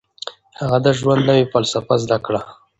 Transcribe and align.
هغه 0.59 0.77
د 0.85 0.87
ژوند 0.99 1.21
نوې 1.29 1.45
فلسفه 1.53 1.93
زده 2.03 2.17
کړه. 2.25 2.41